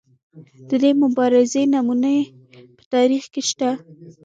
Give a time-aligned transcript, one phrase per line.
[0.69, 2.17] د دې مبارزې نمونې
[2.77, 3.69] په تاریخ کې شته.